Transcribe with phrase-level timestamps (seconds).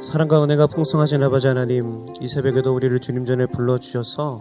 [0.00, 4.38] 사랑과 은혜가 풍성하신 아버지 하나님, 이 새벽에도 우리를 주님 전에 불러주셔서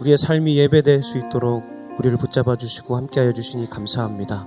[0.00, 1.62] 우리의 삶이 예배될 수 있도록
[1.98, 4.46] 우리를 붙잡아 주시고 함께하여 주시니 감사합니다.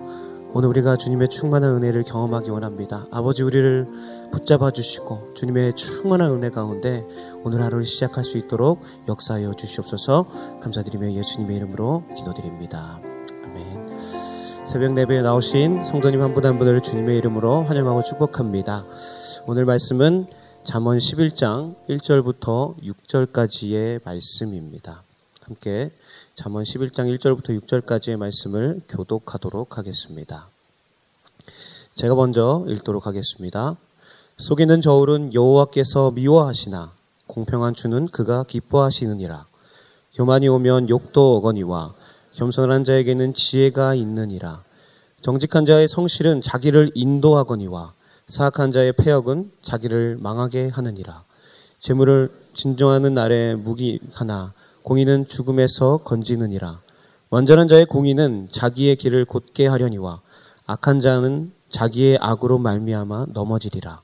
[0.54, 3.06] 오늘 우리가 주님의 충만한 은혜를 경험하기 원합니다.
[3.12, 3.88] 아버지 우리를
[4.32, 7.06] 붙잡아 주시고 주님의 충만한 은혜 가운데
[7.44, 10.26] 오늘 하루를 시작할 수 있도록 역사하여 주시옵소서
[10.60, 13.00] 감사드리며 예수님의 이름으로 기도드립니다.
[14.72, 18.86] 새벽 예배에 나오신 성도님 한 분 한 분을 주님의 이름으로 환영하고 축복합니다.
[19.46, 20.28] 오늘 말씀은
[20.64, 25.04] 잠언 11장 1절부터 6절까지의 말씀입니다.
[25.42, 25.92] 함께
[26.36, 30.48] 잠언 11장 1절부터 6절까지의 말씀을 교독하도록 하겠습니다.
[31.94, 33.76] 제가 먼저 읽도록 하겠습니다.
[34.38, 36.94] 속이는 저울은 여호와께서 미워하시나
[37.28, 39.46] 공평한 주는 그가 기뻐하시느니라.
[40.14, 41.94] 교만이 오면 욕도 어거니와
[42.34, 44.64] 겸손한 자에게는 지혜가 있느니라.
[45.22, 47.94] 정직한 자의 성실은 자기를 인도하거니와
[48.28, 51.24] 사악한 자의 폐역은 자기를 망하게 하느니라.
[51.78, 56.82] 재물을 진정하는 날에 무기 하나 공의는 죽음에서 건지느니라.
[57.30, 60.22] 완전한 자의 공의는 자기의 길을 곧게 하려니와
[60.66, 64.02] 악한 자는 자기의 악으로 말미암아 넘어지리라.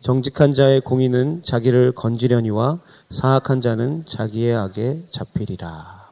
[0.00, 6.08] 정직한 자의 공의는 자기를 건지려니와 사악한 자는 자기의 악에 잡히리라.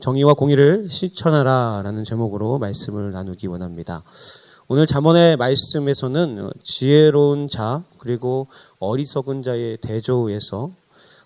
[0.00, 4.04] 정의와 공의를 실천하라라는 제목으로 말씀을 나누기 원합니다.
[4.68, 8.46] 오늘 잠언의 말씀에서는 지혜로운 자 그리고
[8.78, 10.70] 어리석은 자의 대조에서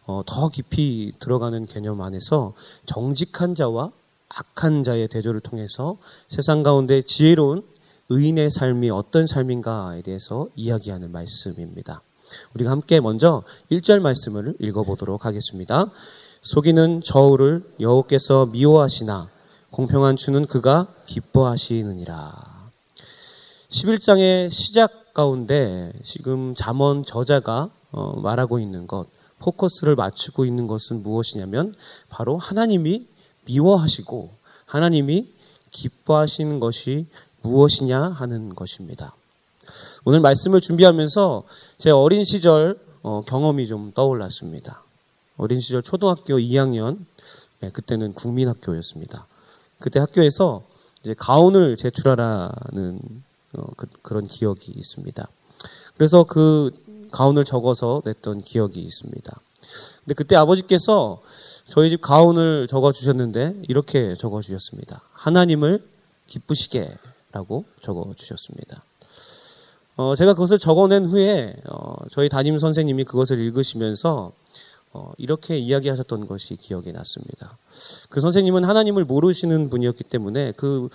[0.07, 2.55] 어, 더 깊이 들어가는 개념 안에서
[2.87, 3.93] 정직한 자와
[4.31, 7.63] 악한 자의 대조를 통해서 세상 가운데 지혜로운
[8.09, 12.01] 의인의 삶이 어떤 삶인가에 대해서 이야기하는 말씀입니다.
[12.55, 15.91] 우리가 함께 먼저 1절 말씀을 읽어보도록 하겠습니다.
[16.43, 19.31] 속이는 저울을 여호께서 미워하시나
[19.71, 22.71] 공평한 주는 그가 기뻐하시느니라.
[23.69, 29.07] 11장의 시작 가운데 지금 잠언 저자가 어, 말하고 있는 것,
[29.39, 31.77] 포커스를 맞추고 있는 것은 무엇이냐면
[32.09, 33.07] 바로 하나님이
[33.45, 34.31] 미워하시고
[34.67, 35.29] 하나님이
[35.71, 37.07] 기뻐하시는 것이
[37.43, 39.15] 무엇이냐 하는 것입니다.
[40.05, 41.45] 오늘 말씀을 준비하면서
[41.79, 44.83] 제 어린 시절 어, 경험이 좀 떠올랐습니다.
[45.37, 47.05] 어린 시절 초등학교 2학년,
[47.61, 49.27] 네, 그때는 국민학교였습니다.
[49.79, 50.65] 그때 학교에서
[51.03, 53.01] 이제 가운을 제출하라는
[53.55, 55.29] 어, 그, 런 기억이 있습니다.
[55.97, 56.71] 그래서 그
[57.11, 59.41] 가운을 적어서 냈던 기억이 있습니다.
[60.05, 61.23] 근데 그때 아버지께서
[61.67, 65.03] 저희 집 가운을 적어 주셨는데 이렇게 적어 주셨습니다.
[65.13, 65.85] 하나님을
[66.27, 68.83] 기쁘시게라고 적어 주셨습니다.
[69.97, 74.33] 어, 제가 그것을 적어낸 후에 어, 저희 담임 선생님이 그것을 읽으시면서
[74.95, 77.57] 어, 이렇게 이야기하셨던 것이 기억이 났습니다.
[78.11, 80.89] 그 선생님은 하나님을 모르시는 분이었기 때문에 그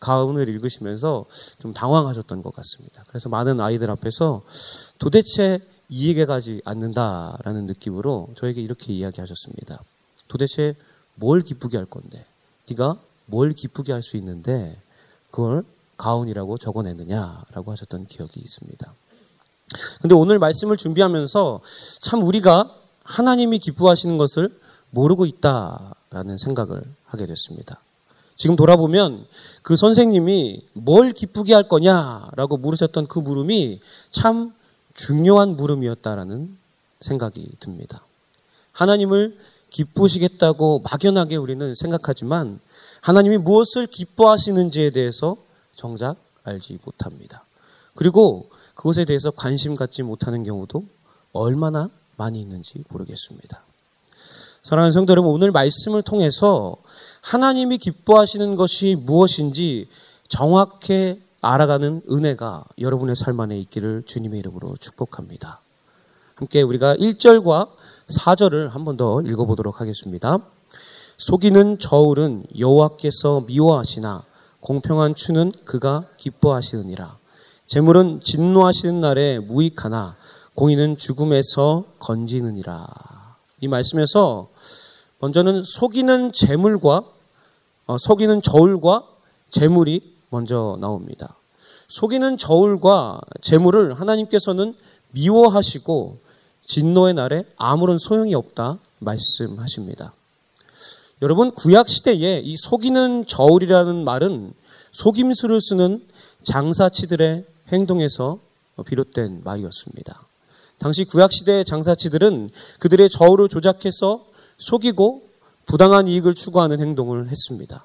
[0.00, 1.24] 가운을 읽으시면서
[1.58, 3.04] 좀 당황하셨던 것 같습니다.
[3.08, 4.42] 그래서 많은 아이들 앞에서
[4.98, 9.80] 도대체 이해가 가지 않는다라는 느낌으로 저에게 이렇게 이야기하셨습니다.
[10.28, 10.74] 도대체
[11.14, 12.24] 뭘 기쁘게 할 건데?
[12.68, 14.78] 네가 뭘 기쁘게 할 수 있는데
[15.30, 15.64] 그걸
[15.96, 18.94] 가운이라고 적어내느냐라고 하셨던 기억이 있습니다.
[20.00, 21.60] 근데 오늘 말씀을 준비하면서
[22.00, 22.74] 참 우리가
[23.08, 24.50] 하나님이 기뻐하시는 것을
[24.90, 27.80] 모르고 있다라는 생각을 하게 됐습니다.
[28.36, 29.26] 지금 돌아보면
[29.62, 33.80] 그 선생님이 뭘 기쁘게 할 거냐라고 물으셨던 그 물음이
[34.10, 34.52] 참
[34.94, 36.56] 중요한 물음이었다라는
[37.00, 38.04] 생각이 듭니다.
[38.72, 39.36] 하나님을
[39.70, 42.60] 기쁘시겠다고 막연하게 우리는 생각하지만
[43.00, 45.36] 하나님이 무엇을 기뻐하시는지에 대해서
[45.74, 47.44] 정작 알지 못합니다.
[47.94, 50.84] 그리고 그것에 대해서 관심 갖지 못하는 경우도
[51.32, 53.62] 얼마나 많이 있는지 모르겠습니다.
[54.62, 56.76] 사랑하는 성도 여러분, 오늘 말씀을 통해서
[57.22, 59.88] 하나님이 기뻐하시는 것이 무엇인지
[60.28, 65.60] 정확히 알아가는 은혜가 여러분의 삶 안에 있기를 주님의 이름으로 축복합니다.
[66.34, 67.68] 함께 우리가 1절과
[68.08, 70.38] 4절을 한 번 더 읽어보도록 하겠습니다.
[71.16, 74.24] 속이는 저울은 여호와께서 미워하시나
[74.60, 77.16] 공평한 추는 그가 기뻐하시느니라.
[77.66, 80.16] 재물은 진노하시는 날에 무익하나
[80.58, 82.84] 공의는 죽음에서 건지느니라.
[83.60, 84.48] 이 말씀에서
[85.20, 87.02] 먼저는 속이는 재물과
[87.86, 89.04] 어, 속이는 저울과
[89.50, 91.36] 재물이 먼저 나옵니다.
[91.86, 94.74] 속이는 저울과 재물을 하나님께서는
[95.12, 96.18] 미워하시고
[96.66, 100.12] 진노의 날에 아무런 소용이 없다 말씀하십니다.
[101.22, 104.54] 여러분 구약 시대에 이 속이는 저울이라는 말은
[104.90, 106.04] 속임수를 쓰는
[106.42, 108.40] 장사치들의 행동에서
[108.84, 110.27] 비롯된 말이었습니다.
[110.78, 114.24] 당시 구약 시대의 장사치들은 그들의 저울을 조작해서
[114.58, 115.22] 속이고
[115.66, 117.84] 부당한 이익을 추구하는 행동을 했습니다.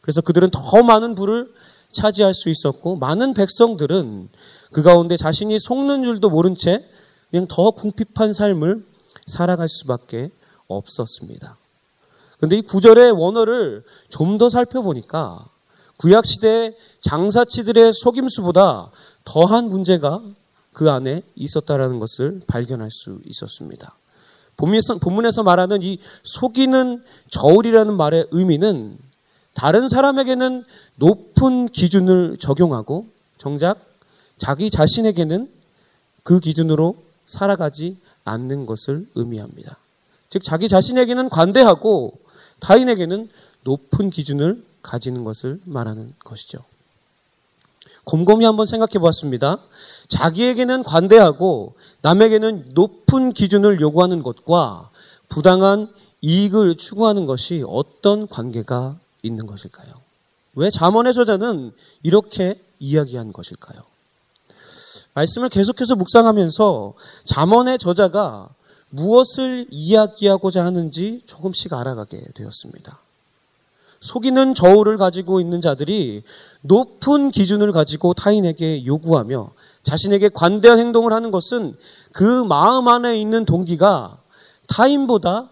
[0.00, 1.52] 그래서 그들은 더 많은 부를
[1.90, 4.28] 차지할 수 있었고 많은 백성들은
[4.72, 6.84] 그 가운데 자신이 속는 줄도 모른 채
[7.30, 8.84] 그냥 더 궁핍한 삶을
[9.26, 10.30] 살아갈 수밖에
[10.68, 11.56] 없었습니다.
[12.36, 15.46] 그런데 이 구절의 원어를 좀 더 살펴보니까
[15.96, 18.90] 구약 시대 장사치들의 속임수보다
[19.24, 20.20] 더한 문제가
[20.74, 23.96] 그 안에 있었다라는 것을 발견할 수 있었습니다.
[24.56, 28.98] 본문에서 말하는 이 속이는 저울이라는 말의 의미는
[29.54, 30.64] 다른 사람에게는
[30.96, 33.06] 높은 기준을 적용하고
[33.38, 33.78] 정작
[34.36, 35.50] 자기 자신에게는
[36.22, 39.76] 그 기준으로 살아가지 않는 것을 의미합니다.
[40.28, 42.18] 즉, 자기 자신에게는 관대하고
[42.60, 43.28] 타인에게는
[43.62, 46.58] 높은 기준을 가지는 것을 말하는 것이죠.
[48.04, 49.58] 곰곰이 한번 생각해 보았습니다.
[50.08, 54.90] 자기에게는 관대하고 남에게는 높은 기준을 요구하는 것과
[55.28, 59.92] 부당한 이익을 추구하는 것이 어떤 관계가 있는 것일까요?
[60.54, 61.72] 왜 잠언의 저자는
[62.02, 63.82] 이렇게 이야기한 것일까요?
[65.14, 68.48] 말씀을 계속해서 묵상하면서 잠언의 저자가
[68.90, 72.98] 무엇을 이야기하고자 하는지 조금씩 알아가게 되었습니다.
[74.04, 76.22] 속이는 저울을 가지고 있는 자들이
[76.60, 79.50] 높은 기준을 가지고 타인에게 요구하며
[79.82, 81.74] 자신에게 관대한 행동을 하는 것은
[82.12, 84.18] 그 마음 안에 있는 동기가
[84.66, 85.48] 타인보다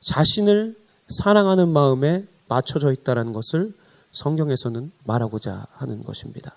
[0.00, 0.76] 자신을
[1.06, 3.72] 사랑하는 마음에 맞춰져 있다는 것을
[4.10, 6.56] 성경에서는 말하고자 하는 것입니다.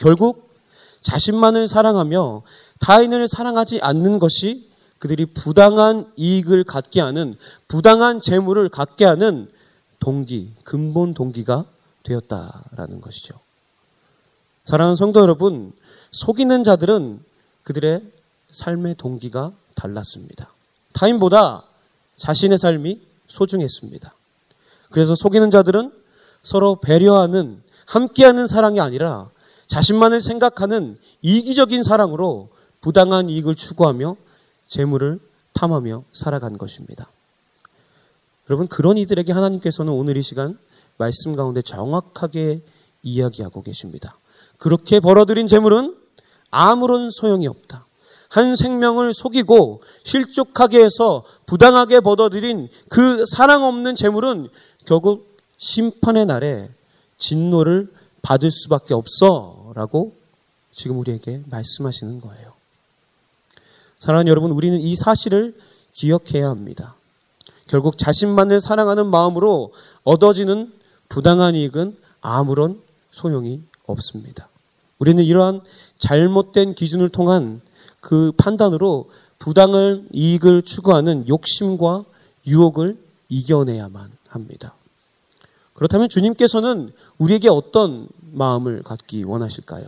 [0.00, 0.50] 결국
[1.00, 2.42] 자신만을 사랑하며
[2.80, 4.68] 타인을 사랑하지 않는 것이
[4.98, 7.36] 그들이 부당한 이익을 갖게 하는
[7.68, 9.48] 부당한 재물을 갖게 하는
[10.02, 11.64] 동기, 근본 동기가
[12.02, 13.36] 되었다라는 것이죠.
[14.64, 15.72] 사랑하는 성도 여러분,
[16.10, 17.22] 속이는 자들은
[17.62, 18.02] 그들의
[18.50, 20.50] 삶의 동기가 달랐습니다.
[20.92, 21.62] 타인보다
[22.16, 24.12] 자신의 삶이 소중했습니다.
[24.90, 25.92] 그래서 속이는 자들은
[26.42, 29.30] 서로 배려하는 함께하는 사랑이 아니라
[29.68, 32.48] 자신만을 생각하는 이기적인 사랑으로
[32.80, 34.16] 부당한 이익을 추구하며
[34.66, 35.20] 재물을
[35.52, 37.08] 탐하며 살아간 것입니다.
[38.52, 40.58] 여러분 그런 이들에게 하나님께서는 오늘 이 시간
[40.98, 42.60] 말씀 가운데 정확하게
[43.02, 44.18] 이야기하고 계십니다.
[44.58, 45.96] 그렇게 벌어들인 재물은
[46.50, 47.86] 아무런 소용이 없다.
[48.28, 54.50] 한 생명을 속이고 실족하게 해서 부당하게 벌어들인 그 사랑 없는 재물은
[54.84, 56.68] 결국 심판의 날에
[57.16, 57.90] 진노를
[58.20, 60.14] 받을 수밖에 없어 라고
[60.72, 62.52] 지금 우리에게 말씀하시는 거예요.
[63.98, 65.54] 사랑하는 여러분, 우리는 이 사실을
[65.94, 66.96] 기억해야 합니다.
[67.66, 69.72] 결국 자신만을 사랑하는 마음으로
[70.04, 70.72] 얻어지는
[71.08, 72.80] 부당한 이익은 아무런
[73.10, 74.48] 소용이 없습니다.
[74.98, 75.60] 우리는 이러한
[75.98, 77.60] 잘못된 기준을 통한
[78.00, 82.04] 그 판단으로 부당을 이익을 추구하는 욕심과
[82.46, 82.96] 유혹을
[83.28, 84.74] 이겨내야만 합니다.
[85.74, 89.86] 그렇다면 주님께서는 우리에게 어떤 마음을 갖기 원하실까요?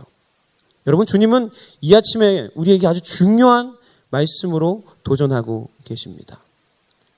[0.87, 1.49] 여러분, 주님은
[1.81, 3.77] 이 아침에 우리에게 아주 중요한
[4.09, 6.39] 말씀으로 도전하고 계십니다.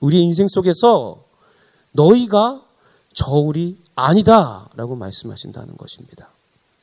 [0.00, 1.24] 우리 인생 속에서
[1.92, 2.62] 너희가
[3.12, 6.28] 저울이 아니다 라고 말씀하신다는 것입니다.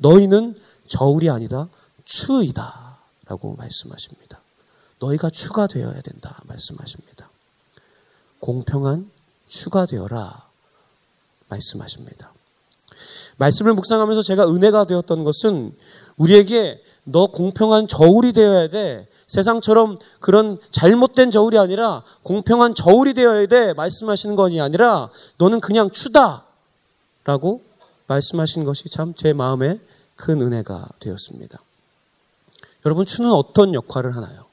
[0.02, 1.70] 너희는 저울이 아니다
[2.04, 2.98] 추이다
[3.28, 4.40] 라고 말씀하십니다.
[5.00, 7.30] 너희가 추가 되어야 된다 말씀하십니다.
[8.40, 9.10] 공평한
[9.48, 10.46] 추가 되어라
[11.48, 12.32] 말씀하십니다.
[13.38, 15.76] 말씀을 묵상하면서 제가 은혜가 되었던 것은
[16.18, 19.08] 우리에게 너 공평한 저울이 되어야 돼.
[19.28, 26.44] 세상처럼 그런 잘못된 저울이 아니라 공평한 저울이 되어야 돼 말씀하시는 것이 아니라 너는 그냥 추다
[27.24, 27.62] 라고
[28.08, 29.80] 말씀하신 것이 참 제 마음에
[30.16, 31.60] 큰 은혜가 되었습니다.
[32.86, 34.46] 여러분 추는 어떤 역할을 하나요?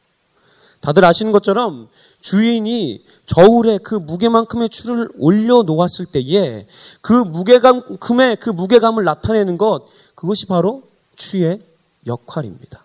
[0.80, 1.88] 다들 아시는 것처럼
[2.20, 6.66] 주인이 저울에 그 무게만큼의 추를 올려 놓았을 때에
[7.02, 9.84] 그 무게감큼의 그 무게감을 나타내는 것
[10.16, 10.82] 그것이 바로
[11.14, 11.60] 추의
[12.06, 12.81] 역할입니다.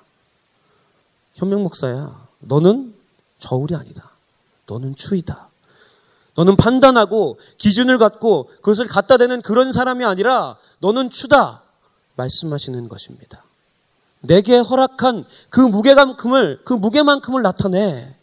[1.38, 2.96] 현명 목사야, 너는
[3.38, 4.12] 저울이 아니다.
[4.66, 5.50] 너는 추이다.
[6.36, 11.62] 너는 판단하고 기준을 갖고 그것을 갖다 대는 그런 사람이 아니라 너는 추다.
[12.16, 13.44] 말씀하시는 것입니다.
[14.22, 18.16] 내게 허락한 그 무게감큼을, 그 무게만큼을 나타내.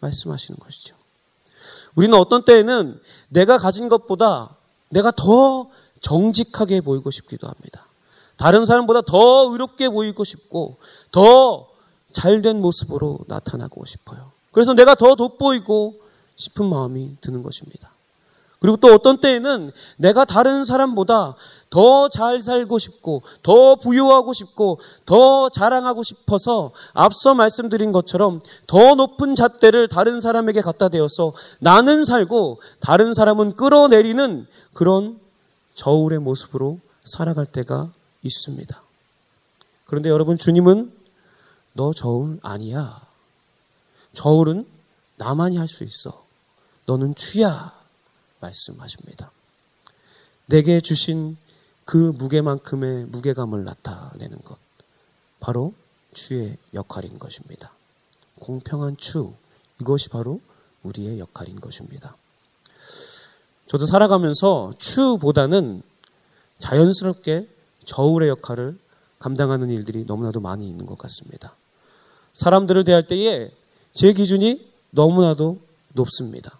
[0.00, 0.94] 말씀하시는 것이죠.
[1.94, 3.00] 우리는 어떤 때에는
[3.30, 4.50] 내가 가진 것보다
[4.90, 7.86] 내가 더 정직하게 보이고 싶기도 합니다.
[8.36, 10.76] 다른 사람보다 더 의롭게 보이고 싶고
[11.10, 11.75] 더
[12.16, 14.32] 잘된 모습으로 나타나고 싶어요.
[14.50, 16.00] 그래서 내가 더 돋보이고
[16.36, 17.90] 싶은 마음이 드는 것입니다.
[18.58, 21.34] 그리고 또 어떤 때에는 내가 다른 사람보다
[21.68, 29.34] 더 잘 살고 싶고, 더 부유하고 싶고, 더 자랑하고 싶어서 앞서 말씀드린 것처럼 더 높은
[29.34, 35.20] 잣대를 다른 사람에게 갖다 대어서 나는 살고 다른 사람은 끌어내리는 그런
[35.74, 37.90] 저울의 모습으로 살아갈 때가
[38.22, 38.82] 있습니다.
[39.84, 40.95] 그런데 여러분, 주님은
[41.76, 43.06] 너 저울 아니야.
[44.14, 44.66] 저울은
[45.16, 46.24] 나만이 할 수 있어.
[46.86, 47.74] 너는 추야.
[48.40, 49.30] 말씀하십니다.
[50.46, 51.36] 내게 주신
[51.84, 54.58] 그 무게만큼의 무게감을 나타내는 것.
[55.38, 55.74] 바로
[56.12, 57.72] 주의 역할인 것입니다.
[58.40, 59.34] 공평한 추.
[59.80, 60.40] 이것이 바로
[60.82, 62.16] 우리의 역할인 것입니다.
[63.66, 65.82] 저도 살아가면서 추보다는
[66.58, 67.48] 자연스럽게
[67.84, 68.78] 저울의 역할을
[69.18, 71.54] 감당하는 일들이 너무나도 많이 있는 것 같습니다.
[72.36, 73.50] 사람들을 대할 때에
[73.92, 75.58] 제 기준이 너무나도
[75.94, 76.58] 높습니다.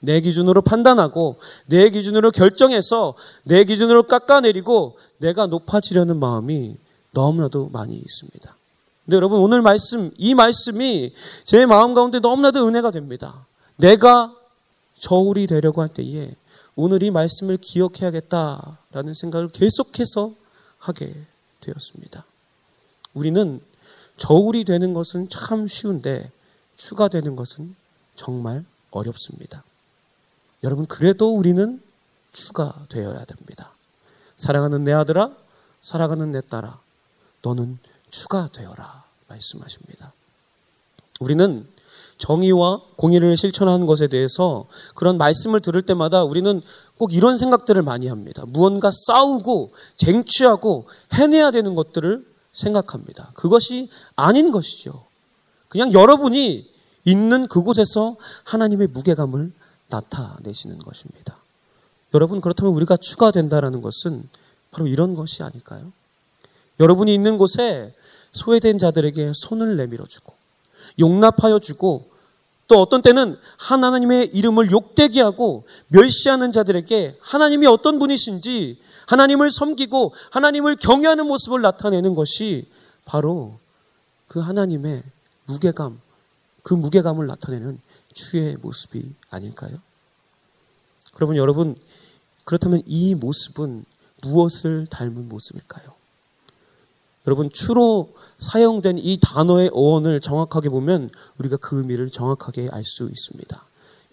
[0.00, 6.76] 내 기준으로 판단하고 내 기준으로 결정해서 내 기준으로 깎아내리고 내가 높아지려는 마음이
[7.12, 8.56] 너무나도 많이 있습니다.
[9.04, 11.12] 근데 여러분 오늘 말씀 이 말씀이
[11.44, 13.46] 제 마음 가운데 너무나도 은혜가 됩니다.
[13.76, 14.34] 내가
[14.98, 16.34] 저울이 되려고 할 때에
[16.74, 20.32] 오늘 이 말씀을 기억해야겠다라는 생각을 계속해서
[20.78, 21.14] 하게
[21.60, 22.24] 되었습니다.
[23.14, 23.60] 우리는
[24.16, 26.30] 저울이 되는 것은 참 쉬운데
[26.74, 27.74] 추가 되는 것은
[28.14, 29.62] 정말 어렵습니다.
[30.64, 31.82] 여러분, 그래도 우리는
[32.32, 33.70] 추가 되어야 됩니다.
[34.36, 35.34] 사랑하는 내 아들아,
[35.82, 36.78] 사랑하는 내 딸아,
[37.42, 37.78] 너는
[38.10, 39.04] 추가 되어라.
[39.28, 40.12] 말씀하십니다.
[41.20, 41.66] 우리는
[42.18, 46.62] 정의와 공의를 실천하는 것에 대해서 그런 말씀을 들을 때마다 우리는
[46.96, 48.44] 꼭 이런 생각들을 많이 합니다.
[48.46, 53.30] 무언가 싸우고 쟁취하고 해내야 되는 것들을 생각합니다.
[53.34, 55.04] 그것이 아닌 것이죠.
[55.68, 56.68] 그냥 여러분이
[57.04, 59.52] 있는 그곳에서 하나님의 무게감을
[59.88, 61.36] 나타내시는 것입니다.
[62.14, 64.28] 여러분 그렇다면 우리가 추가된다라는 것은
[64.70, 65.92] 바로 이런 것이 아닐까요?
[66.80, 67.94] 여러분이 있는 곳에
[68.32, 70.34] 소외된 자들에게 손을 내밀어 주고
[70.98, 72.10] 용납하여 주고
[72.68, 80.76] 또 어떤 때는 하나님의 이름을 욕되게 하고 멸시하는 자들에게 하나님이 어떤 분이신지 하나님을 섬기고 하나님을
[80.76, 82.68] 경외하는 모습을 나타내는 것이
[83.04, 83.58] 바로
[84.28, 85.02] 그 하나님의
[85.46, 86.00] 무게감,
[86.62, 87.80] 그 무게감을 나타내는
[88.12, 89.78] 주의 모습이 아닐까요?
[91.14, 91.76] 그러면 여러분,
[92.44, 93.84] 그렇다면 이 모습은
[94.22, 95.96] 무엇을 닮은 모습일까요?
[97.26, 103.64] 여러분 추로 사용된 이 단어의 어원을 정확하게 보면 우리가 그 의미를 정확하게 알 수 있습니다.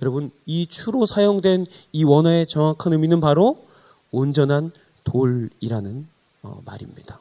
[0.01, 3.65] 여러분 이 추로 사용된 이 원어의 정확한 의미는 바로
[4.11, 4.71] 온전한
[5.03, 6.07] 돌이라는
[6.43, 7.19] 어, 말입니다.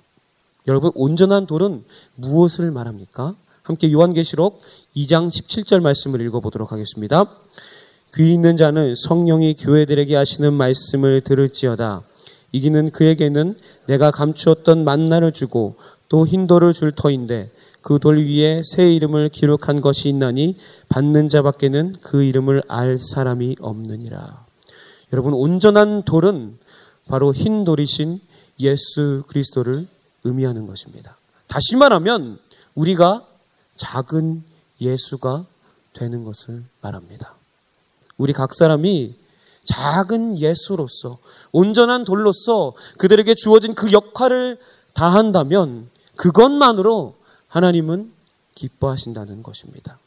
[0.66, 1.84] 여러분 온전한 돌은
[2.16, 3.34] 무엇을 말합니까?
[3.62, 4.60] 함께 요한계시록
[4.96, 7.24] 2장 17절 말씀을 읽어보도록 하겠습니다.
[8.14, 12.02] 귀 있는 자는 성령이 교회들에게 하시는 말씀을 들을지어다.
[12.52, 15.76] 이기는 그에게는 내가 감추었던 만나를 주고
[16.08, 17.50] 또 흰돌을 줄 터인데
[17.82, 20.56] 그 돌 위에 새 이름을 기록한 것이 있나니
[20.88, 24.44] 받는 자밖에는 그 이름을 알 사람이 없느니라.
[25.12, 26.56] 여러분 온전한 돌은
[27.06, 28.20] 바로 흰 돌이신
[28.60, 29.86] 예수 그리스도를
[30.24, 31.16] 의미하는 것입니다.
[31.46, 32.38] 다시 말하면
[32.74, 33.26] 우리가
[33.76, 34.44] 작은
[34.80, 35.46] 예수가
[35.92, 37.34] 되는 것을 말합니다.
[38.16, 39.14] 우리 각 사람이
[39.64, 41.18] 작은 예수로서
[41.52, 44.58] 온전한 돌로서 그들에게 주어진 그 역할을
[44.94, 47.16] 다한다면 그것만으로
[47.48, 48.12] 하나님은
[48.54, 49.98] 기뻐하신다는 것입니다.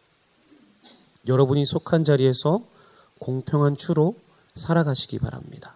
[1.27, 2.61] 여러분이 속한 자리에서
[3.19, 4.15] 공평한 추로
[4.55, 5.75] 살아가시기 바랍니다.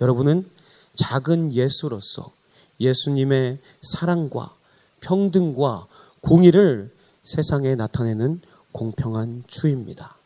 [0.00, 0.48] 여러분은
[0.94, 2.32] 작은 예수로서
[2.80, 4.54] 예수님의 사랑과
[5.00, 5.86] 평등과
[6.20, 8.40] 공의를 세상에 나타내는
[8.72, 10.16] 공평한 추입니다.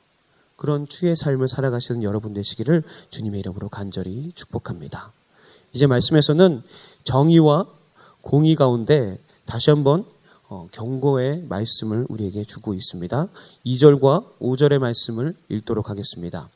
[0.57, 5.13] 그런 추의 삶을 살아가시는 여러분 되시기를 주님의 이름으로 간절히 축복합니다.
[5.73, 6.63] 이제 말씀에서는
[7.05, 7.67] 정의와
[8.21, 10.05] 공의 가운데 다시 한번
[10.49, 13.29] 어, 경고의 말씀을 우리에게 주고 있습니다.
[13.65, 16.49] 2절과 5절의 말씀을 읽도록 하겠습니다.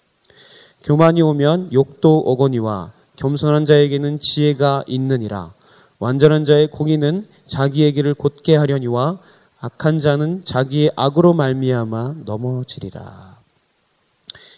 [0.85, 5.52] 교만이 오면 욕도 오거니와 겸손한 자에게는 지혜가 있느니라.
[5.99, 9.18] 완전한 자의 공의는 자기의 길을 곧게 하려니와
[9.61, 13.37] 악한 자는 자기의 악으로 말미암아 넘어지리라.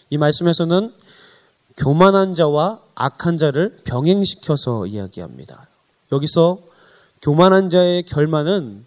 [0.09, 0.93] 이 말씀에서는
[1.77, 5.67] 교만한 자와 악한 자를 병행시켜서 이야기합니다.
[6.11, 6.59] 여기서
[7.21, 8.85] 교만한 자의 결말은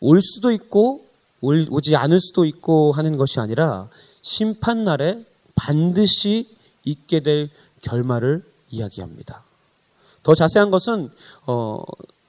[0.00, 1.06] 올 수도 있고
[1.40, 3.88] 오지 않을 수도 있고 하는 것이 아니라
[4.22, 5.24] 심판날에
[5.54, 6.48] 반드시
[6.84, 7.50] 있게 될
[7.82, 9.44] 결말을 이야기합니다.
[10.22, 11.10] 더 자세한 것은
[11.46, 11.78] 어,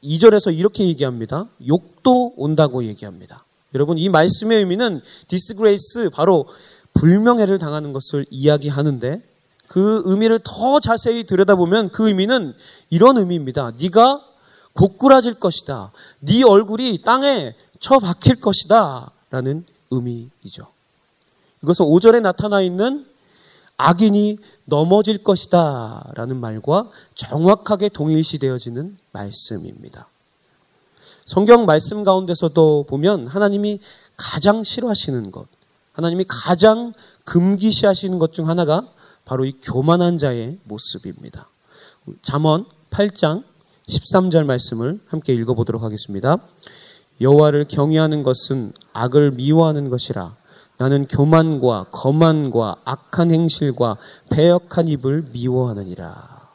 [0.04, 1.48] 2절에서 이렇게 얘기합니다.
[1.68, 3.44] 욕도 온다고 얘기합니다.
[3.74, 6.46] 여러분 이 말씀의 의미는 disgrace 바로
[6.94, 9.22] 불명예를 당하는 것을 이야기하는데
[9.68, 12.54] 그 의미를 더 자세히 들여다보면 그 의미는
[12.90, 13.72] 이런 의미입니다.
[13.80, 14.24] 네가
[14.74, 15.92] 고꾸라질 것이다.
[16.20, 19.12] 네 얼굴이 땅에 처박힐 것이다.
[19.32, 20.68] 라는 의미이죠.
[21.64, 23.06] 이것은 5절에 나타나 있는
[23.78, 26.12] 악인이 넘어질 것이다.
[26.16, 30.08] 라는 말과 정확하게 동일시되어지는 말씀입니다.
[31.26, 33.80] 성경 말씀 가운데서도 보면 하나님이
[34.18, 35.48] 가장 싫어하시는 것,
[35.94, 36.94] 하나님이 가장
[37.26, 38.88] 금기시하시는 것 중 하나가
[39.26, 41.48] 바로 이 교만한 자의 모습입니다.
[42.22, 43.44] 잠언 8장
[43.88, 46.38] 13절 말씀을 함께 읽어보도록 하겠습니다.
[47.22, 50.36] 여호와를 경외하는 것은 악을 미워하는 것이라
[50.78, 53.98] 나는 교만과 거만과 악한 행실과
[54.30, 56.50] 배역한 입을 미워하느니라.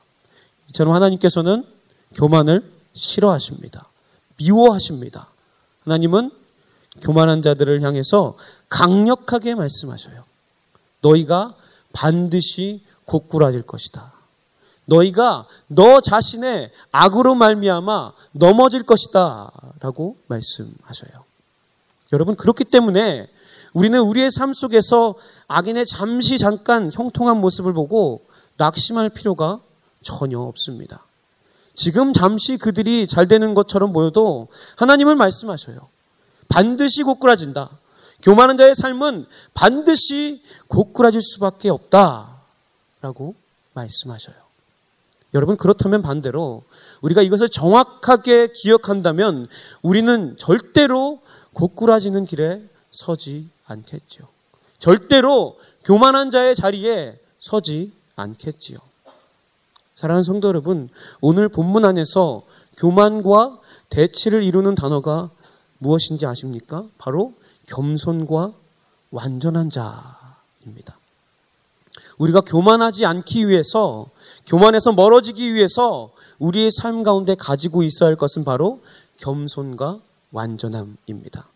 [0.68, 1.64] 이처럼 하나님께서는
[2.14, 3.87] 교만을 싫어하십니다.
[4.37, 5.28] 미워하십니다.
[5.84, 6.30] 하나님은
[7.00, 8.37] 교만한 자들을 향해서
[8.68, 10.25] 강력하게 말씀하셔요.
[11.00, 11.54] 너희가
[11.92, 14.12] 반드시 고꾸라질 것이다.
[14.84, 21.25] 너희가 너 자신의 악으로 말미암아 넘어질 것이다라고 말씀하셔요.
[22.12, 23.28] 여러분 그렇기 때문에
[23.78, 25.14] 우리는 우리의 삶 속에서
[25.47, 29.61] 악인의 잠시 잠깐 형통한 모습을 보고 낙심할 필요가
[30.02, 31.04] 전혀 없습니다.
[31.75, 35.78] 지금 잠시 그들이 잘 되는 것처럼 보여도 하나님을 말씀하셔요.
[36.49, 37.70] 반드시 고꾸라진다.
[38.20, 42.35] 교만한 자의 삶은 반드시 고꾸라질 수밖에 없다.
[43.00, 43.37] 라고
[43.75, 44.35] 말씀하셔요.
[45.35, 46.64] 여러분, 그렇다면 반대로
[47.00, 49.47] 우리가 이것을 정확하게 기억한다면
[49.82, 51.20] 우리는 절대로
[51.52, 54.26] 고꾸라지는 길에 서지 않겠지요.
[54.78, 58.78] 절대로 교만한 자의 자리에 서지 않겠지요.
[59.94, 60.88] 사랑하는 성도 여러분,
[61.20, 62.42] 오늘 본문 안에서
[62.76, 63.58] 교만과
[63.90, 65.30] 대치를 이루는 단어가
[65.78, 66.84] 무엇인지 아십니까?
[66.98, 67.34] 바로
[67.66, 68.52] 겸손과
[69.10, 70.96] 완전한 자입니다.
[72.18, 74.06] 우리가 교만하지 않기 위해서,
[74.46, 78.80] 교만에서 멀어지기 위해서 우리의 삶 가운데 가지고 있어야 할 것은 바로
[79.18, 80.00] 겸손과
[80.32, 81.48] 완전함입니다.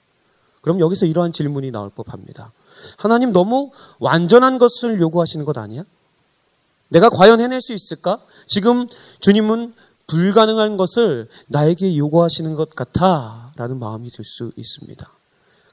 [0.62, 2.52] 그럼 여기서 이러한 질문이 나올 법합니다.
[2.96, 5.82] 하나님 너무 완전한 것을 요구하시는 것 아니야?
[6.88, 8.20] 내가 과연 해낼 수 있을까?
[8.46, 8.86] 지금
[9.20, 9.74] 주님은
[10.06, 15.10] 불가능한 것을 나에게 요구하시는 것 같아 라는 마음이 들 수 있습니다.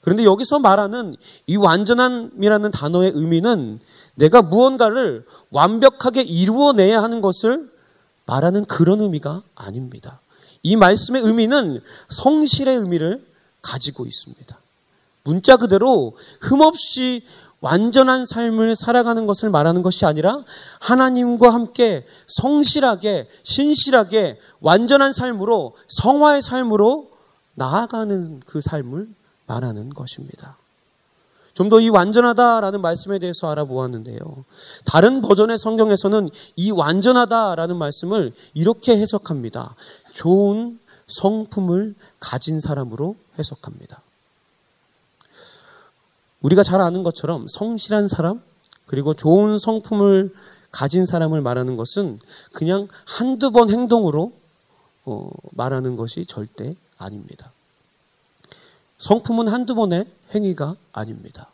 [0.01, 1.15] 그런데 여기서 말하는
[1.45, 3.79] 이 완전함이라는 단어의 의미는
[4.15, 7.71] 내가 무언가를 완벽하게 이루어내야 하는 것을
[8.25, 10.21] 말하는 그런 의미가 아닙니다.
[10.63, 13.25] 이 말씀의 의미는 성실의 의미를
[13.61, 14.58] 가지고 있습니다.
[15.23, 17.23] 문자 그대로 흠없이
[17.61, 20.43] 완전한 삶을 살아가는 것을 말하는 것이 아니라
[20.79, 27.11] 하나님과 함께 성실하게, 신실하게, 완전한 삶으로, 성화의 삶으로
[27.55, 29.09] 나아가는 그 삶을
[29.45, 30.57] 말하는 것입니다.
[31.53, 34.45] 좀 더 이 완전하다라는 말씀에 대해서 알아보았는데요.
[34.85, 39.75] 다른 버전의 성경에서는 이 완전하다라는 말씀을 이렇게 해석합니다.
[40.13, 44.01] 좋은 성품을 가진 사람으로 해석합니다.
[46.41, 48.41] 우리가 잘 아는 것처럼 성실한 사람,
[48.85, 50.33] 그리고 좋은 성품을
[50.71, 52.19] 가진 사람을 말하는 것은
[52.53, 54.33] 그냥 한두 번 행동으로
[55.05, 57.51] 어, 말하는 것이 절대 아닙니다.
[58.99, 61.49] 성품은 한두 번의 행위가 아닙니다.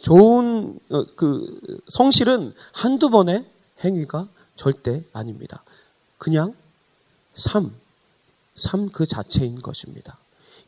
[0.00, 3.44] 좋은 어, 그 성실은 한두 번의
[3.84, 5.62] 행위가 절대 아닙니다.
[6.18, 6.54] 그냥
[7.34, 7.74] 삶,
[8.54, 10.18] 삶 그 자체인 것입니다.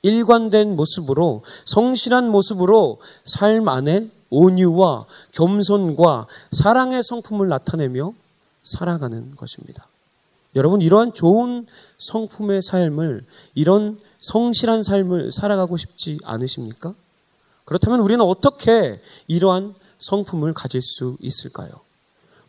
[0.05, 8.13] 일관된 모습으로 성실한 모습으로 삶 안에 온유와 겸손과 사랑의 성품을 나타내며
[8.63, 9.87] 살아가는 것입니다.
[10.57, 11.67] 여러분 이러한 좋은
[11.99, 16.95] 성품의 삶을 이런 성실한 삶을 살아가고 싶지 않으십니까?
[17.65, 21.71] 그렇다면 우리는 어떻게 이러한 성품을 가질 수 있을까요?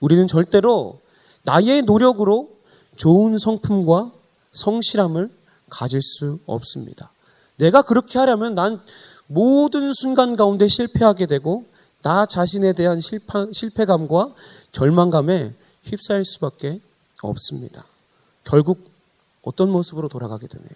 [0.02, 1.00] 우리는 절대로
[1.44, 2.50] 나의 노력으로
[2.98, 4.12] 좋은 성품과
[4.52, 5.30] 성실함을
[5.70, 7.12] 가질 수 없습니다.
[7.58, 8.82] 내가 그렇게 하려면 난
[9.28, 11.66] 모든 순간 가운데 실패하게 되고
[12.02, 14.34] 나 자신에 대한 실패, 실패감과
[14.72, 16.80] 절망감에 휩싸일 수밖에
[17.22, 17.86] 없습니다.
[18.44, 18.90] 결국
[19.42, 20.70] 어떤 모습으로 돌아가게 되네요.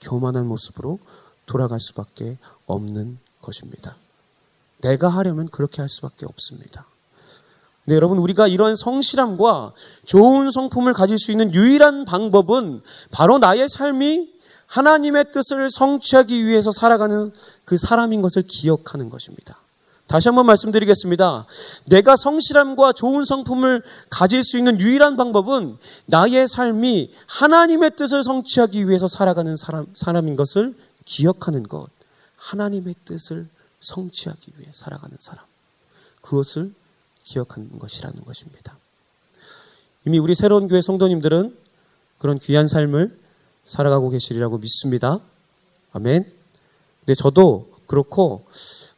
[0.00, 0.98] 교만한 모습으로
[1.46, 3.96] 돌아갈 수밖에 없는 것입니다.
[4.78, 6.86] 내가 하려면 그렇게 할 수밖에 없습니다.
[7.84, 9.72] 네, 여러분, 우리가 이런 성실함과
[10.04, 14.35] 좋은 성품을 가질 수 있는 유일한 방법은 바로 나의 삶이
[14.66, 17.30] 하나님의 뜻을 성취하기 위해서 살아가는
[17.64, 19.58] 그 사람인 것을 기억하는 것입니다.
[20.06, 21.46] 다시 한번 말씀드리겠습니다.
[21.86, 25.76] 내가 성실함과 좋은 성품을 가질 수 있는 유일한 방법은
[26.06, 31.88] 나의 삶이 하나님의 뜻을 성취하기 위해서 살아가는 사람, 사람인 것을 기억하는 것.
[32.36, 33.48] 하나님의 뜻을
[33.80, 35.44] 성취하기 위해 살아가는 사람.
[36.22, 36.72] 그것을
[37.24, 38.76] 기억하는 것이라는 것입니다.
[40.04, 41.56] 이미 우리 새로운 교회 성도님들은
[42.18, 43.25] 그런 귀한 삶을
[43.66, 45.20] 살아가고 계시리라고 믿습니다.
[45.92, 46.24] 아멘.
[47.00, 48.44] 근데 저도 그렇고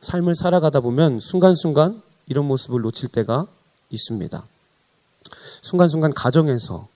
[0.01, 3.47] 삶을 살아가다 보면 순간순간 이런 모습을 놓칠 때가
[3.91, 4.47] 있습니다.
[5.63, 6.89] 순간순간 가정에서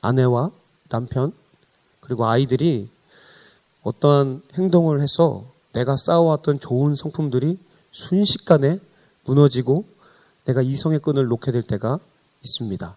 [0.00, 0.50] 아내와
[0.88, 1.32] 남편
[2.00, 2.88] 그리고 아이들이
[3.82, 7.58] 어떠한 행동을 해서 내가 쌓아왔던 좋은 성품들이
[7.90, 8.80] 순식간에
[9.24, 9.84] 무너지고
[10.44, 11.98] 내가 이성의 끈을 놓게 될 때가
[12.42, 12.96] 있습니다.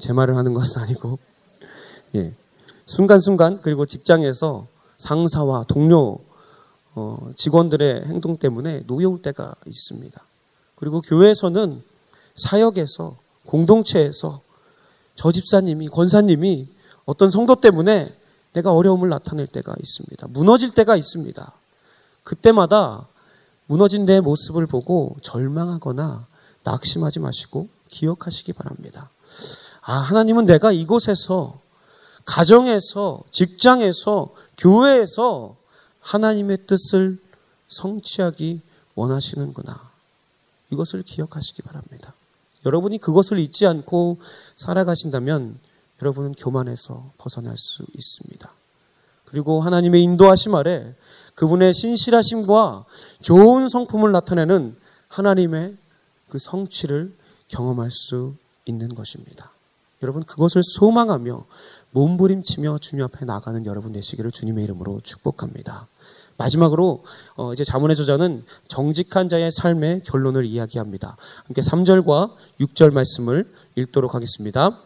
[0.00, 1.18] 제 말을 하는 것은 아니고,
[2.16, 2.34] 예.
[2.86, 4.66] 순간순간, 그리고 직장에서
[4.98, 6.18] 상사와 동료,
[6.94, 10.20] 어, 직원들의 행동 때문에 놓여올 때가 있습니다.
[10.76, 11.82] 그리고 교회에서는
[12.34, 13.16] 사역에서,
[13.46, 14.40] 공동체에서
[15.16, 16.68] 저 집사님이, 권사님이
[17.04, 18.14] 어떤 성도 때문에
[18.52, 20.28] 내가 어려움을 나타낼 때가 있습니다.
[20.28, 21.52] 무너질 때가 있습니다.
[22.22, 23.06] 그때마다
[23.66, 26.26] 무너진 내 모습을 보고 절망하거나
[26.64, 29.10] 낙심하지 마시고 기억하시기 바랍니다.
[29.80, 31.58] 아, 하나님은 내가 이곳에서,
[32.24, 35.56] 가정에서, 직장에서, 교회에서
[36.00, 37.18] 하나님의 뜻을
[37.68, 38.60] 성취하기
[38.94, 39.90] 원하시는구나.
[40.70, 42.14] 이것을 기억하시기 바랍니다.
[42.64, 44.18] 여러분이 그것을 잊지 않고
[44.56, 45.58] 살아가신다면
[46.00, 48.52] 여러분은 교만에서 벗어날 수 있습니다.
[49.26, 50.94] 그리고 하나님의 인도하심 아래
[51.34, 52.84] 그분의 신실하심과
[53.22, 54.76] 좋은 성품을 나타내는
[55.08, 55.76] 하나님의
[56.28, 57.14] 그 성취를
[57.48, 59.50] 경험할 수 있는 것입니다.
[60.02, 61.44] 여러분 그것을 소망하며
[61.90, 65.86] 몸부림치며 주님 앞에 나가는 여러분 되시기를 주님의 이름으로 축복합니다.
[66.36, 67.04] 마지막으로
[67.36, 71.16] 어 이제 자문의 저자는 정직한 자의 삶의 결론을 이야기합니다.
[71.44, 74.78] 함께 3절과 6절 말씀을 읽도록 하겠습니다.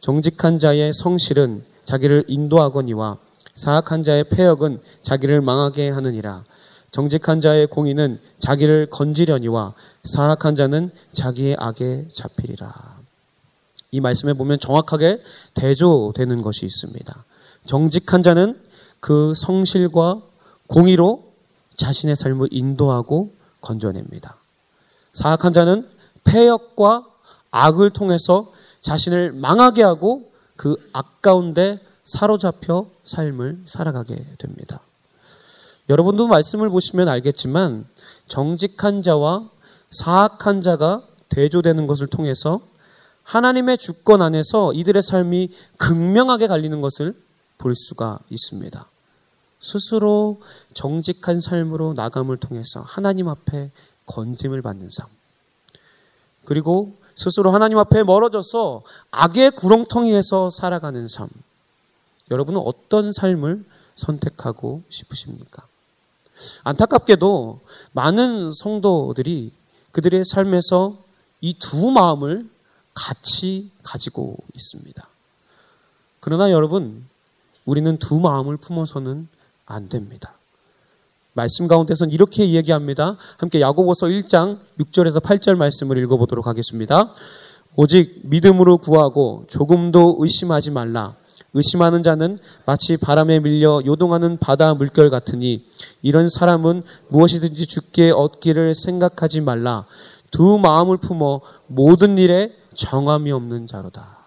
[0.00, 3.18] 정직한 자의 성실은 자기를 인도하거니와
[3.54, 6.44] 사악한 자의 폐역은 자기를 망하게 하느니라.
[6.90, 12.95] 정직한 자의 공의는 자기를 건지려니와 사악한 자는 자기의 악에 잡히리라.
[13.90, 15.22] 이 말씀에 보면 정확하게
[15.54, 17.24] 대조되는 것이 있습니다.
[17.66, 18.60] 정직한 자는
[19.00, 20.20] 그 성실과
[20.66, 21.24] 공의로
[21.76, 24.36] 자신의 삶을 인도하고 건져냅니다.
[25.12, 25.88] 사악한 자는
[26.24, 27.06] 폐역과
[27.50, 34.80] 악을 통해서 자신을 망하게 하고 그 아까운데 사로잡혀 삶을 살아가게 됩니다.
[35.88, 37.86] 여러분도 말씀을 보시면 알겠지만
[38.28, 39.48] 정직한 자와
[39.90, 42.60] 사악한 자가 대조되는 것을 통해서
[43.26, 47.12] 하나님의 주권 안에서 이들의 삶이 극명하게 갈리는 것을
[47.58, 48.88] 볼 수가 있습니다.
[49.58, 50.40] 스스로
[50.74, 53.72] 정직한 삶으로 나감을 통해서 하나님 앞에
[54.06, 55.08] 건짐을 받는 삶.
[56.44, 61.28] 그리고 스스로 하나님 앞에 멀어져서 악의 구렁텅이에서 살아가는 삶.
[62.30, 63.64] 여러분은 어떤 삶을
[63.96, 65.66] 선택하고 싶으십니까?
[66.62, 67.60] 안타깝게도
[67.92, 69.50] 많은 성도들이
[69.90, 70.96] 그들의 삶에서
[71.40, 72.48] 이 두 마음을
[72.96, 75.06] 같이 가지고 있습니다.
[76.20, 77.04] 그러나 여러분,
[77.66, 79.28] 우리는 두 마음을 품어서는
[79.66, 80.32] 안 됩니다.
[81.34, 83.16] 말씀 가운데선 이렇게 이야기합니다.
[83.36, 87.12] 함께 야고보서 1장 6절에서 8절 말씀을 읽어보도록 하겠습니다.
[87.76, 91.14] 오직 믿음으로 구하고 조금도 의심하지 말라.
[91.52, 95.64] 의심하는 자는 마치 바람에 밀려 요동하는 바다 물결 같으니
[96.00, 99.84] 이런 사람은 무엇이든지 죽게 얻기를 생각하지 말라.
[100.30, 104.18] 두 마음을 품어 모든 일에 정함이 없는 자로다.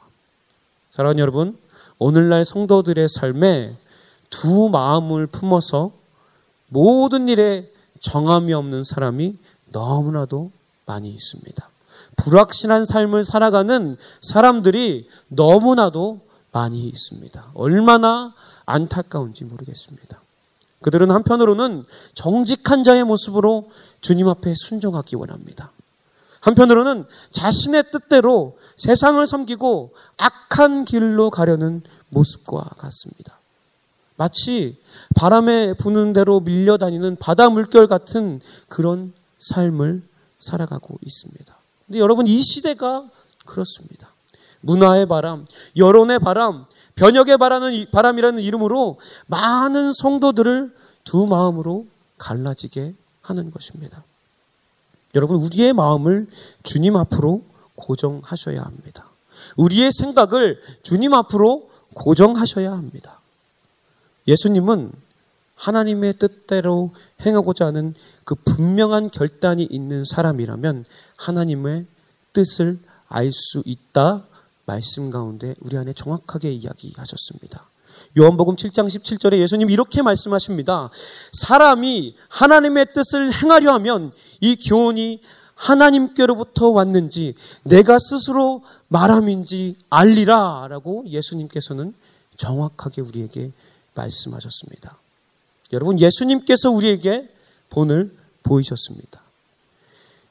[0.91, 1.57] 사랑하는 여러분,
[1.97, 3.77] 오늘날 성도들의 삶에
[4.29, 5.91] 두 마음을 품어서
[6.69, 9.37] 모든 일에 정함이 없는 사람이
[9.71, 10.51] 너무나도
[10.85, 11.69] 많이 있습니다.
[12.17, 16.19] 불확실한 삶을 살아가는 사람들이 너무나도
[16.51, 17.51] 많이 있습니다.
[17.53, 18.33] 얼마나
[18.65, 20.19] 안타까운지 모르겠습니다.
[20.81, 23.69] 그들은 한편으로는 정직한 자의 모습으로
[24.01, 25.71] 주님 앞에 순종하기 원합니다.
[26.41, 33.37] 한편으로는 자신의 뜻대로 세상을 섬기고 악한 길로 가려는 모습과 같습니다.
[34.15, 34.77] 마치
[35.15, 40.03] 바람에 부는 대로 밀려다니는 바다 물결 같은 그런 삶을
[40.39, 41.57] 살아가고 있습니다.
[41.87, 43.09] 근데 여러분 이 시대가
[43.45, 44.09] 그렇습니다.
[44.61, 45.45] 문화의 바람,
[45.77, 50.75] 여론의 바람, 변혁의 바람이라는 이름으로 많은 성도들을
[51.05, 54.03] 두 마음으로 갈라지게 하는 것입니다.
[55.15, 56.27] 여러분, 우리의 마음을
[56.63, 57.43] 주님 앞으로
[57.75, 59.07] 고정하셔야 합니다.
[59.55, 63.19] 우리의 생각을 주님 앞으로 고정하셔야 합니다.
[64.27, 64.91] 예수님은
[65.55, 66.91] 하나님의 뜻대로
[67.25, 67.93] 행하고자 하는
[68.23, 70.85] 그 분명한 결단이 있는 사람이라면
[71.17, 71.85] 하나님의
[72.33, 74.25] 뜻을 알 수 있다
[74.65, 77.68] 말씀 가운데 우리 안에 정확하게 이야기하셨습니다.
[78.19, 80.89] 요한복음 7장 17절에 예수님 이렇게 말씀하십니다.
[81.31, 85.21] 사람이 하나님의 뜻을 행하려 하면 이 교훈이
[85.55, 91.93] 하나님께로부터 왔는지 내가 스스로 말함인지 알리라 라고 예수님께서는
[92.35, 93.53] 정확하게 우리에게
[93.95, 94.97] 말씀하셨습니다.
[95.71, 97.29] 여러분, 예수님께서 우리에게
[97.69, 99.21] 본을 보이셨습니다.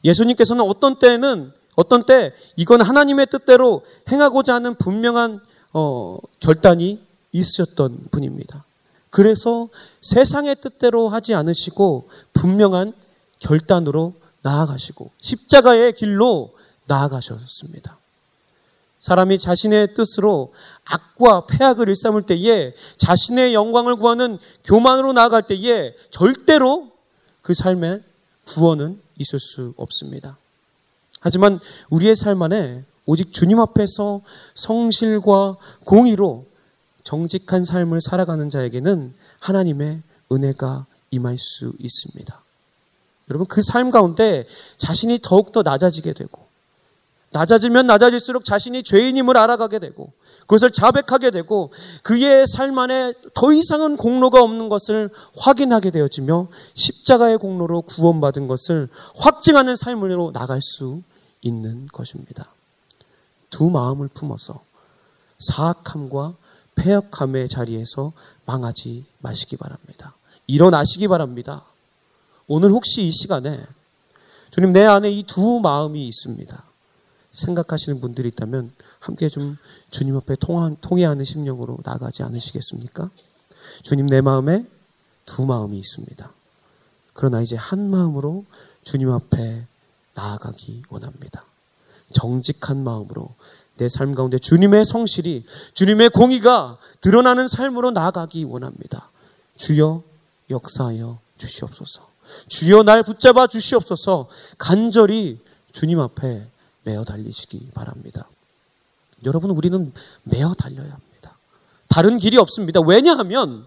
[0.05, 5.40] 예수님께서는 어떤 때는 어떤 때 이건 하나님의 뜻대로 행하고자 하는 분명한
[5.72, 8.64] 어, 결단이 있으셨던 분입니다.
[9.11, 9.69] 그래서
[10.01, 12.93] 세상의 뜻대로 하지 않으시고 분명한
[13.38, 16.55] 결단으로 나아가시고 십자가의 길로
[16.87, 17.99] 나아가셨습니다.
[19.01, 20.53] 사람이 자신의 뜻으로
[20.85, 26.91] 악과 폐악을 일삼을 때에 자신의 영광을 구하는 교만으로 나아갈 때에 절대로
[27.43, 28.03] 그 삶에
[28.47, 30.37] 구원은 있을 수 없습니다.
[31.21, 31.61] 하지만
[31.91, 34.21] 우리의 삶 안에 오직 주님 앞에서
[34.55, 36.45] 성실과 공의로
[37.09, 42.38] 정직한 삶을 살아가는 자에게는 하나님의 은혜가 임할 수 있습니다.
[43.31, 46.47] 여러분, 그 삶 가운데 자신이 더욱더 낮아지게 되고,
[47.31, 51.71] 낮아지면 낮아질수록 자신이 죄인임을 알아가게 되고 그것을 자백하게 되고
[52.03, 59.77] 그의 삶 안에 더 이상은 공로가 없는 것을 확인하게 되어지며 십자가의 공로로 구원받은 것을 확증하는
[59.77, 61.03] 삶으로 나갈 수
[61.42, 62.51] 있는 것입니다.
[63.51, 64.62] 두 마음을 품어서
[65.38, 66.35] 사악함과
[66.79, 68.12] 폐역함의 자리에서
[68.47, 70.14] 망하지 마시기 바랍니다.
[70.47, 71.64] 일어나시기 바랍니다.
[72.47, 73.64] 오늘 혹시 이 시간에
[74.51, 76.64] 주님 내 안에 이 두 마음이 있습니다.
[77.31, 79.57] 생각하시는 분들이 있다면 함께 좀
[79.91, 80.37] 주님 앞에
[80.81, 83.11] 통해하는 심령으로 나가지 않으시겠습니까?
[83.83, 84.67] 주님 내 마음에
[85.27, 86.33] 두 마음이 있습니다.
[87.12, 88.45] 그러나 이제 한 마음으로
[88.85, 89.67] 주님 앞에
[90.14, 91.45] 나아가기 원합니다.
[92.12, 93.35] 정직한 마음으로
[93.79, 99.11] 내 삶 가운데 주님의 성실이, 주님의 공의가 드러나는 삶으로 나아가기 원합니다.
[99.57, 100.03] 주여
[100.51, 102.07] 역사하여 주시옵소서.
[102.49, 105.41] 주여 날 붙잡아 주시옵소서 간절히
[105.73, 106.47] 주님 앞에
[106.83, 108.29] 매어 달리시기 바랍니다.
[109.25, 109.93] 여러분, 우리는
[110.25, 111.37] 매어 달려야 합니다.
[111.88, 112.81] 다른 길이 없습니다.
[112.81, 113.67] 왜냐하면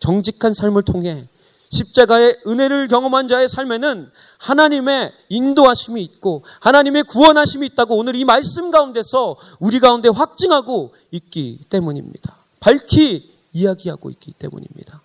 [0.00, 1.28] 정직한 삶을 통해
[1.70, 9.36] 십자가의 은혜를 경험한 자의 삶에는 하나님의 인도하심이 있고 하나님의 구원하심이 있다고 오늘 이 말씀 가운데서
[9.58, 12.36] 우리 가운데 확증하고 있기 때문입니다.
[12.60, 15.00] 밝히 이야기하고 있기 때문입니다.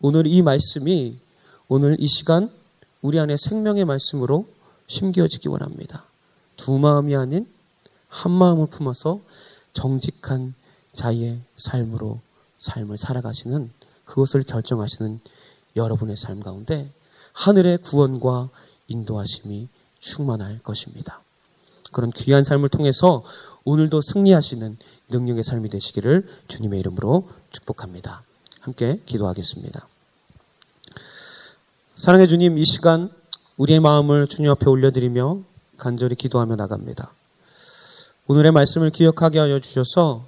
[0.00, 1.18] 오늘 이 말씀이
[1.68, 2.50] 오늘 이 시간
[3.02, 4.46] 우리 안에 생명의 말씀으로
[4.86, 6.04] 심겨지기 원합니다.
[6.56, 7.46] 두 마음이 아닌
[8.08, 9.20] 한 마음을 품어서
[9.72, 10.54] 정직한
[10.92, 12.20] 자의 삶으로
[12.58, 13.70] 삶을 살아가시는
[14.04, 15.20] 그것을 결정하시는
[15.76, 16.90] 여러분의 삶 가운데
[17.32, 18.50] 하늘의 구원과
[18.88, 21.20] 인도하심이 충만할 것입니다.
[21.92, 23.22] 그런 귀한 삶을 통해서
[23.64, 24.76] 오늘도 승리하시는
[25.10, 28.22] 능력의 삶이 되시기를 주님의 이름으로 축복합니다.
[28.60, 29.86] 함께 기도하겠습니다.
[31.96, 33.10] 사랑해 주님, 이 시간
[33.56, 35.40] 우리의 마음을 주님 앞에 올려드리며
[35.76, 37.12] 간절히 기도하며 나갑니다.
[38.26, 40.26] 오늘의 말씀을 기억하게 하여 주셔서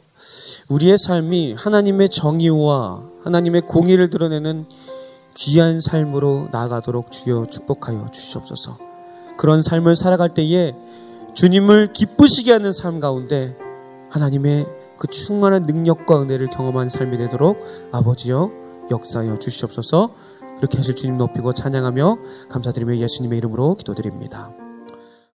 [0.69, 4.67] 우리의 삶이 하나님의 정의와 하나님의 공의를 드러내는
[5.35, 8.79] 귀한 삶으로 나가도록 주여 축복하여 주시옵소서.
[9.37, 10.75] 그런 삶을 살아갈 때에
[11.35, 13.57] 주님을 기쁘시게 하는 삶 가운데
[14.11, 14.67] 하나님의
[14.99, 17.59] 그 충만한 능력과 은혜를 경험한 삶이 되도록
[17.93, 18.51] 아버지여
[18.91, 20.13] 역사하여 주시옵소서.
[20.59, 22.19] 그렇게 하실 주님 높이고 찬양하며
[22.51, 24.53] 감사드리며 예수님의 이름으로 기도드립니다.